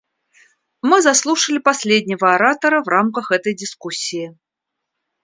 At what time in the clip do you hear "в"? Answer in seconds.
2.81-2.87